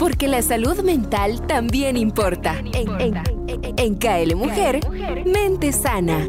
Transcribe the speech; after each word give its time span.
porque 0.00 0.28
la 0.28 0.40
salud 0.40 0.82
mental 0.82 1.46
también 1.46 1.98
importa. 1.98 2.56
En, 2.72 3.22
en 3.76 3.94
KL 3.96 4.34
Mujer, 4.34 4.80
mente 5.26 5.72
sana. 5.72 6.26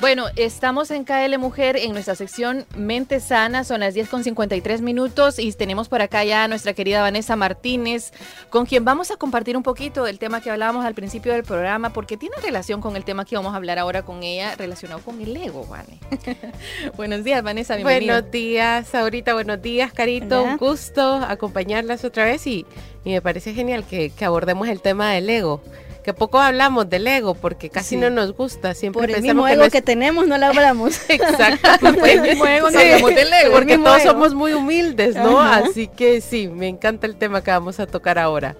Bueno, 0.00 0.28
estamos 0.36 0.90
en 0.90 1.04
KL 1.04 1.36
Mujer 1.38 1.76
en 1.76 1.92
nuestra 1.92 2.14
sección 2.14 2.64
Mente 2.74 3.20
Sana, 3.20 3.64
son 3.64 3.80
las 3.80 3.92
10 3.92 4.08
con 4.08 4.24
53 4.24 4.80
minutos 4.80 5.38
y 5.38 5.52
tenemos 5.52 5.90
por 5.90 6.00
acá 6.00 6.24
ya 6.24 6.44
a 6.44 6.48
nuestra 6.48 6.72
querida 6.72 7.02
Vanessa 7.02 7.36
Martínez, 7.36 8.10
con 8.48 8.64
quien 8.64 8.82
vamos 8.82 9.10
a 9.10 9.16
compartir 9.16 9.58
un 9.58 9.62
poquito 9.62 10.04
del 10.04 10.18
tema 10.18 10.40
que 10.40 10.50
hablábamos 10.50 10.86
al 10.86 10.94
principio 10.94 11.34
del 11.34 11.44
programa, 11.44 11.92
porque 11.92 12.16
tiene 12.16 12.34
relación 12.42 12.80
con 12.80 12.96
el 12.96 13.04
tema 13.04 13.26
que 13.26 13.36
vamos 13.36 13.52
a 13.52 13.56
hablar 13.56 13.78
ahora 13.78 14.02
con 14.02 14.22
ella, 14.22 14.54
relacionado 14.56 15.00
con 15.00 15.20
el 15.20 15.36
ego, 15.36 15.66
Vane. 15.66 15.98
buenos 16.96 17.22
días, 17.22 17.42
Vanessa, 17.42 17.76
bienvenida. 17.76 18.14
Buenos 18.14 18.30
días, 18.30 18.94
ahorita, 18.94 19.34
buenos 19.34 19.60
días, 19.60 19.92
Carito, 19.92 20.44
un 20.44 20.56
gusto 20.56 21.16
acompañarlas 21.16 22.06
otra 22.06 22.24
vez 22.24 22.46
y, 22.46 22.64
me 23.04 23.20
parece 23.20 23.52
genial 23.52 23.84
que, 23.84 24.08
que 24.08 24.24
abordemos 24.24 24.66
el 24.68 24.80
tema 24.80 25.12
del 25.12 25.28
ego 25.28 25.62
que 26.02 26.14
poco 26.14 26.38
hablamos 26.40 26.88
del 26.88 27.06
ego 27.06 27.34
porque 27.34 27.70
casi 27.70 27.96
no 27.96 28.10
nos 28.10 28.32
gusta. 28.32 28.74
Siempre 28.74 29.00
Por 29.00 29.10
el 29.10 29.22
mismo 29.22 29.46
ego 29.46 29.68
que, 29.68 29.82
tenemos 29.82 30.26
no 30.26 30.38
lo 30.38 30.46
hablamos. 30.46 30.98
Exacto. 31.08 31.68
Por 31.98 32.08
el 32.08 32.20
mismo 32.22 32.46
ego 32.46 32.70
no 32.70 32.78
hablamos 32.78 33.14
del 33.14 33.32
ego. 33.32 33.52
Porque 33.52 33.78
todos 33.78 34.02
somos 34.02 34.34
muy 34.34 34.52
humildes, 34.52 35.14
¿no? 35.16 35.40
Así 35.40 35.88
que 35.88 36.20
sí, 36.20 36.48
me 36.48 36.68
encanta 36.68 37.06
el 37.06 37.16
tema 37.16 37.42
que 37.42 37.50
vamos 37.50 37.80
a 37.80 37.86
tocar 37.86 38.18
ahora. 38.18 38.56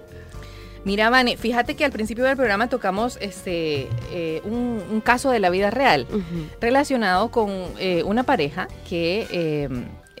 Mira, 0.83 1.11
Vane, 1.11 1.37
fíjate 1.37 1.75
que 1.75 1.85
al 1.85 1.91
principio 1.91 2.23
del 2.23 2.35
programa 2.35 2.67
tocamos 2.67 3.17
este 3.21 3.87
eh, 4.11 4.41
un, 4.43 5.01
caso 5.01 5.29
de 5.29 5.39
la 5.39 5.51
vida 5.51 5.69
real 5.69 6.07
relacionado 6.59 7.29
con 7.29 7.49
eh, 7.77 8.01
una 8.03 8.23
pareja 8.23 8.67
que 8.89 9.27
eh, 9.29 9.69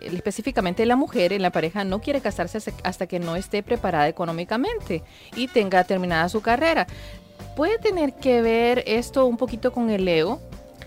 específicamente 0.01 0.85
la 0.85 0.95
mujer 0.95 1.33
en 1.33 1.41
la 1.41 1.51
pareja 1.51 1.83
no 1.83 1.99
quiere 1.99 2.21
casarse 2.21 2.59
hasta 2.83 3.07
que 3.07 3.19
no 3.19 3.35
esté 3.35 3.63
preparada 3.63 4.07
económicamente 4.07 5.03
y 5.35 5.47
tenga 5.47 5.83
terminada 5.83 6.29
su 6.29 6.41
carrera. 6.41 6.87
¿Puede 7.55 7.77
tener 7.79 8.13
que 8.13 8.41
ver 8.41 8.83
esto 8.87 9.25
un 9.25 9.37
poquito 9.37 9.71
con 9.71 9.89
el 9.89 10.07
ego, 10.07 10.39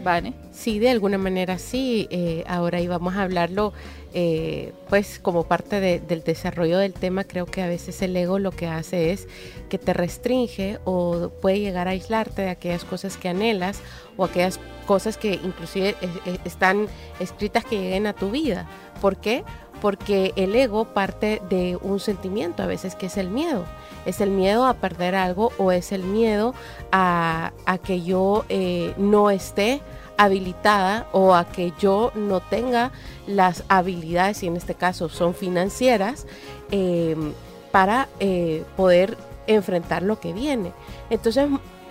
Vane? 0.02 0.34
Sí, 0.52 0.78
de 0.78 0.90
alguna 0.90 1.18
manera 1.18 1.58
sí. 1.58 2.08
Eh, 2.10 2.44
ahora 2.46 2.80
íbamos 2.80 3.14
a 3.14 3.22
hablarlo, 3.22 3.72
eh, 4.14 4.72
pues 4.88 5.18
como 5.18 5.44
parte 5.44 5.80
del 5.80 6.24
desarrollo 6.24 6.78
del 6.78 6.94
tema, 6.94 7.24
creo 7.24 7.46
que 7.46 7.62
a 7.62 7.66
veces 7.66 8.00
el 8.02 8.16
ego 8.16 8.38
lo 8.38 8.50
que 8.50 8.66
hace 8.66 9.12
es 9.12 9.28
que 9.68 9.78
te 9.78 9.92
restringe 9.92 10.78
o 10.84 11.30
puede 11.42 11.60
llegar 11.60 11.86
a 11.86 11.92
aislarte 11.92 12.42
de 12.42 12.50
aquellas 12.50 12.84
cosas 12.84 13.16
que 13.16 13.28
anhelas 13.28 13.80
o 14.16 14.24
aquellas 14.24 14.58
cosas 14.86 15.16
que 15.16 15.34
inclusive 15.34 15.90
eh, 16.00 16.38
están 16.44 16.86
escritas 17.20 17.64
que 17.64 17.78
lleguen 17.78 18.06
a 18.06 18.14
tu 18.14 18.30
vida. 18.30 18.68
¿Por 19.00 19.16
qué? 19.18 19.44
Porque 19.84 20.32
el 20.36 20.56
ego 20.56 20.86
parte 20.86 21.42
de 21.50 21.78
un 21.82 22.00
sentimiento 22.00 22.62
a 22.62 22.66
veces 22.66 22.94
que 22.94 23.04
es 23.04 23.18
el 23.18 23.28
miedo. 23.28 23.66
Es 24.06 24.22
el 24.22 24.30
miedo 24.30 24.64
a 24.64 24.72
perder 24.72 25.14
algo 25.14 25.52
o 25.58 25.72
es 25.72 25.92
el 25.92 26.04
miedo 26.04 26.54
a, 26.90 27.52
que 27.82 28.00
yo 28.00 28.46
eh, 28.48 28.94
no 28.96 29.28
esté 29.28 29.82
habilitada 30.16 31.06
o 31.12 31.34
a 31.34 31.44
que 31.44 31.74
yo 31.78 32.12
no 32.14 32.40
tenga 32.40 32.92
las 33.26 33.62
habilidades, 33.68 34.42
y 34.42 34.46
en 34.46 34.56
este 34.56 34.74
caso 34.74 35.10
son 35.10 35.34
financieras, 35.34 36.26
em, 36.70 37.34
para 37.70 38.08
eh, 38.20 38.64
poder 38.78 39.18
enfrentar 39.46 40.02
lo 40.02 40.18
que 40.18 40.32
viene. 40.32 40.72
Entonces 41.10 41.46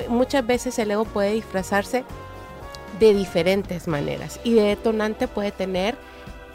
muchas 0.10 0.48
veces 0.48 0.80
el 0.80 0.90
ego 0.90 1.06
puede 1.06 1.34
disfrazarse 1.34 2.06
de 3.00 3.14
diferentes 3.14 3.88
maneras 3.88 4.40
y 4.44 4.56
de 4.56 4.64
detonante 4.64 5.28
puede 5.28 5.52
tener 5.52 5.96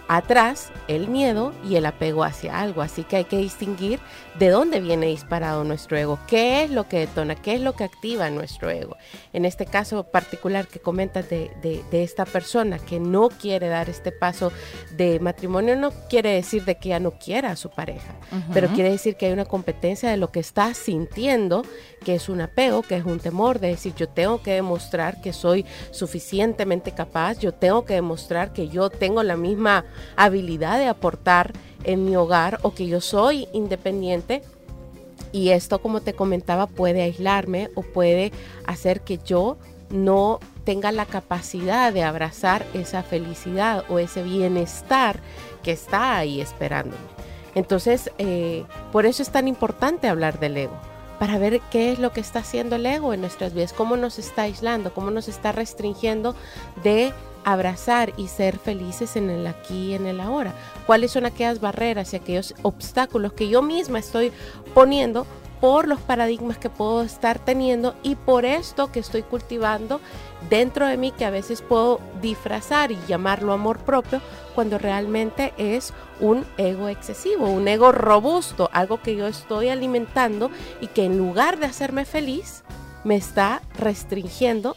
atrás 0.09 0.71
el 0.89 1.09
miedo 1.09 1.53
y 1.69 1.77
el 1.77 1.87
apego 1.87 2.25
hacia 2.25 2.59
algo. 2.59 2.83
Así 2.83 3.05
que 3.05 3.17
hay 3.17 3.25
que 3.25 3.37
distinguir 3.37 4.01
de 4.39 4.49
dónde 4.49 4.81
viene 4.81 5.07
disparado 5.07 5.65
nuestro 5.65 5.97
ego, 5.97 6.19
qué 6.27 6.65
es 6.65 6.71
lo 6.71 6.89
que 6.89 7.01
detona, 7.01 7.35
qué 7.35 7.55
es 7.55 7.61
lo 7.61 7.75
que 7.75 7.85
activa 7.85 8.31
nuestro 8.31 8.71
ego. 8.71 8.97
En 9.33 9.45
este 9.45 9.67
caso 9.67 10.05
particular 10.05 10.67
que 10.67 10.79
comentas 10.79 11.29
de, 11.29 11.51
esta 11.93 12.25
persona 12.25 12.79
que 12.79 13.01
no 13.01 13.29
quiere 13.29 13.69
dar 13.69 13.91
este 13.91 14.13
paso 14.13 14.53
de 14.97 15.21
matrimonio, 15.21 15.77
no 15.77 15.91
quiere 16.09 16.31
decir 16.35 16.65
de 16.65 16.77
que 16.77 16.91
ya 16.91 17.01
no 17.01 17.13
quiera 17.13 17.51
a 17.51 17.57
su 17.57 17.71
pareja, 17.71 18.15
pero 18.53 18.69
quiere 18.69 18.91
decir 18.91 19.17
que 19.17 19.27
hay 19.27 19.33
una 19.33 19.45
competencia 19.45 20.11
de 20.11 20.17
lo 20.17 20.31
que 20.31 20.41
está 20.41 20.73
sintiendo, 20.75 21.65
que 22.05 22.15
es 22.15 22.29
un 22.29 22.41
apego, 22.41 22.83
que 22.83 22.97
es 22.97 23.05
un 23.05 23.19
temor 23.19 23.59
de 23.59 23.69
decir 23.69 23.95
yo 23.97 24.09
tengo 24.09 24.41
que 24.43 24.53
demostrar 24.53 25.21
que 25.21 25.33
soy 25.33 25.67
suficientemente 25.91 26.93
capaz, 26.93 27.39
yo 27.41 27.53
tengo 27.53 27.85
que 27.85 27.95
demostrar 27.95 28.53
que 28.53 28.69
yo 28.69 28.91
tengo 28.91 29.23
la 29.23 29.37
misma 29.37 29.85
habilidad 30.17 30.79
de 30.79 30.87
aportar 30.87 31.53
en 31.85 32.05
mi 32.05 32.17
hogar 32.17 32.59
o 32.63 32.75
que 32.75 32.87
yo 32.87 33.01
soy 33.01 33.49
independiente 33.53 34.43
y 35.33 35.51
esto 35.51 35.81
como 35.81 36.01
te 36.01 36.15
comentaba 36.15 36.67
puede 36.67 37.03
aislarme 37.03 37.71
o 37.75 37.83
puede 37.83 38.33
hacer 38.67 39.03
que 39.03 39.19
yo 39.19 39.59
no 39.91 40.41
tenga 40.65 40.93
la 40.93 41.07
capacidad 41.07 41.93
de 41.93 42.03
abrazar 42.03 42.67
esa 42.75 43.03
felicidad 43.03 43.85
o 43.89 43.99
ese 43.99 44.23
bienestar 44.23 45.21
que 45.63 45.73
está 45.73 46.17
ahí 46.17 46.41
esperándome. 46.41 47.03
Entonces, 47.55 48.11
eh, 48.19 48.65
por 48.93 49.07
eso 49.07 49.23
es 49.23 49.31
tan 49.31 49.49
importante 49.49 50.09
hablar 50.09 50.39
del 50.39 50.57
ego, 50.57 50.77
para 51.19 51.39
ver 51.39 51.61
qué 51.71 51.91
es 51.93 51.99
lo 51.99 52.13
que 52.13 52.21
está 52.21 52.41
haciendo 52.41 52.77
el 52.77 52.87
ego 52.87 53.13
en 53.13 53.21
nuestras 53.21 53.55
vidas, 53.55 53.73
cómo 53.73 53.97
nos 53.97 54.19
está 54.19 54.43
aislando, 54.43 54.93
cómo 54.93 55.11
nos 55.11 55.27
está 55.29 55.53
restringiendo 55.53 56.35
de 56.85 57.13
abrazar 57.53 58.13
y 58.17 58.29
ser 58.29 58.59
felices 58.59 59.17
en 59.17 59.31
el 59.31 59.47
aquí 59.47 59.91
y 59.91 59.95
en 59.95 60.07
el 60.07 60.21
ahora. 60.21 60.53
¿Cuáles 60.87 61.13
son 61.13 61.25
aquellas 61.25 61.61
barreras 61.61 62.13
y 62.13 62.17
aquellos 62.17 62.55
obstáculos 62.63 63.33
que 63.33 63.49
yo 63.49 63.63
misma 63.63 63.99
estoy 63.99 64.33
poniendo 64.75 65.27
por 65.61 65.89
los 65.89 65.99
paradigmas 66.01 66.59
que 66.59 66.71
puedo 66.71 67.03
estar 67.03 67.39
teniendo 67.39 67.95
y 68.03 68.15
por 68.15 68.45
esto 68.45 68.93
que 68.93 69.01
estoy 69.01 69.23
cultivando 69.23 70.01
dentro 70.49 70.87
de 70.87 70.97
mí 70.97 71.11
que 71.11 71.25
a 71.25 71.31
veces 71.31 71.63
puedo 71.63 72.01
disfrazar 72.23 72.93
y 72.93 72.99
llamarlo 73.09 73.53
amor 73.53 73.79
propio 73.79 74.21
cuando 74.55 74.79
realmente 74.79 75.53
es 75.57 75.93
un 76.21 76.47
ego 76.59 76.89
excesivo, 76.89 77.49
un 77.49 77.67
ego 77.67 77.93
robusto, 77.93 78.71
algo 78.73 79.03
que 79.03 79.17
yo 79.17 79.27
estoy 79.27 79.69
alimentando 79.69 80.51
y 80.81 80.89
que 80.89 81.05
en 81.05 81.19
lugar 81.19 81.59
de 81.59 81.67
hacerme 81.67 82.05
feliz 82.05 82.63
me 83.05 83.17
está 83.17 83.63
restringiendo 83.79 84.77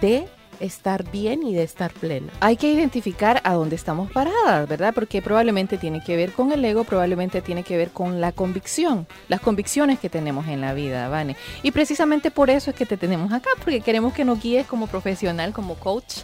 de 0.00 0.28
estar 0.60 1.10
bien 1.10 1.42
y 1.42 1.54
de 1.54 1.62
estar 1.62 1.92
plena. 1.92 2.32
Hay 2.40 2.56
que 2.56 2.72
identificar 2.72 3.40
a 3.44 3.54
dónde 3.54 3.76
estamos 3.76 4.10
paradas, 4.10 4.68
¿verdad? 4.68 4.94
Porque 4.94 5.22
probablemente 5.22 5.78
tiene 5.78 6.02
que 6.02 6.16
ver 6.16 6.32
con 6.32 6.52
el 6.52 6.64
ego, 6.64 6.84
probablemente 6.84 7.42
tiene 7.42 7.62
que 7.62 7.76
ver 7.76 7.90
con 7.90 8.20
la 8.20 8.32
convicción, 8.32 9.06
las 9.28 9.40
convicciones 9.40 9.98
que 9.98 10.08
tenemos 10.08 10.46
en 10.48 10.60
la 10.60 10.74
vida, 10.74 11.08
Vane. 11.08 11.36
Y 11.62 11.70
precisamente 11.70 12.30
por 12.30 12.50
eso 12.50 12.70
es 12.70 12.76
que 12.76 12.86
te 12.86 12.96
tenemos 12.96 13.32
acá, 13.32 13.50
porque 13.58 13.80
queremos 13.80 14.12
que 14.12 14.24
nos 14.24 14.40
guíes 14.40 14.66
como 14.66 14.86
profesional, 14.86 15.52
como 15.52 15.74
coach. 15.74 16.18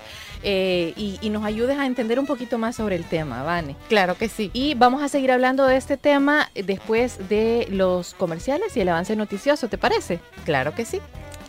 Eh, 0.47 0.93
y, 0.97 1.19
y, 1.23 1.31
nos 1.31 1.43
ayudes 1.43 1.79
a 1.79 1.87
entender 1.87 2.19
un 2.19 2.27
poquito 2.27 2.59
más 2.59 2.77
sobre 2.77 2.97
el 2.97 3.05
tema, 3.05 3.43
Vane. 3.43 3.77
Claro 3.89 4.15
que 4.19 4.29
sí. 4.29 4.51
Y 4.53 4.75
vamos 4.75 5.03
a 5.03 5.09
seguir 5.09 5.33
hablando 5.33 5.65
de 5.65 5.77
este 5.77 5.97
tema 5.97 6.51
después 6.55 7.31
de 7.31 7.67
los 7.71 8.13
comerciales 8.13 8.77
y 8.77 8.81
el 8.81 8.91
avance 8.91 9.17
noticioso, 9.17 9.69
¿te 9.69 9.79
parece? 9.79 10.21
Claro 10.45 10.75
que 10.75 10.85
sí. 10.85 11.01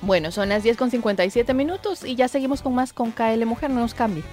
Bueno, 0.01 0.31
son 0.31 0.49
las 0.49 0.63
10 0.63 0.77
con 0.77 0.91
57 0.91 1.53
minutos 1.53 2.03
y 2.03 2.15
ya 2.15 2.27
seguimos 2.27 2.61
con 2.61 2.75
más 2.75 2.93
con 2.93 3.11
KL 3.11 3.45
Mujer, 3.45 3.69
no 3.69 3.81
nos 3.81 3.93
cambie. 3.93 4.23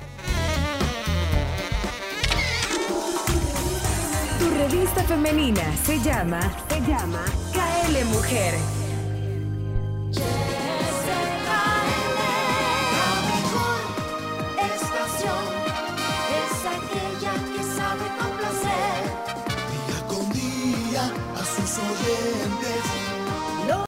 Tu 4.38 4.50
revista 4.50 5.02
femenina 5.04 5.62
se 5.84 5.98
llama, 6.00 6.40
se 6.68 6.80
llama 6.80 7.24
KL 7.52 8.04
Mujer. 8.06 8.81